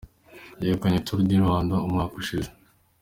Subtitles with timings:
[0.65, 2.49] yegukanye Tour du Rwanda umwaka ushize.